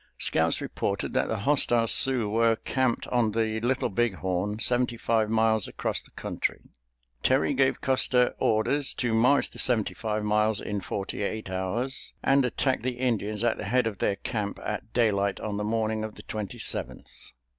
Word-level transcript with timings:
Scouts 0.17 0.61
reported 0.61 1.13
that 1.13 1.27
the 1.27 1.41
hostile 1.41 1.85
Sioux 1.87 2.27
were 2.27 2.55
camped 2.55 3.05
on 3.09 3.33
the 3.33 3.59
Little 3.59 3.87
Big 3.89 4.15
Horn, 4.15 4.57
seventy 4.57 4.97
five 4.97 5.29
miles 5.29 5.67
across 5.67 6.01
the 6.01 6.09
country. 6.09 6.59
Terry 7.21 7.53
gave 7.53 7.81
Custer 7.81 8.33
orders 8.39 8.95
to 8.95 9.13
march 9.13 9.51
the 9.51 9.59
seventy 9.59 9.93
five 9.93 10.23
miles 10.23 10.59
in 10.59 10.81
forty 10.81 11.21
eight 11.21 11.51
hours, 11.51 12.13
and 12.23 12.43
attack 12.45 12.81
the 12.81 12.97
Indians 12.97 13.43
at 13.43 13.57
the 13.57 13.65
head 13.65 13.85
of 13.85 13.99
their 13.99 14.15
camp 14.15 14.57
at 14.65 14.91
daylight 14.91 15.39
on 15.39 15.57
the 15.57 15.63
morning 15.63 16.03
of 16.03 16.15
the 16.15 16.23
Twenty 16.23 16.57
seventh. 16.57 17.33